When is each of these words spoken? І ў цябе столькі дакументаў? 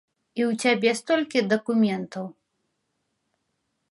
І 0.39 0.43
ў 0.49 0.63
цябе 0.63 0.93
столькі 1.01 1.39
дакументаў? 1.51 2.25